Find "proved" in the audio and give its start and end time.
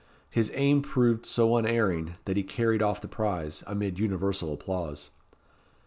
0.81-1.27